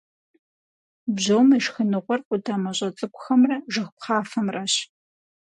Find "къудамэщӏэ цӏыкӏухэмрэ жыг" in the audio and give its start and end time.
2.27-3.89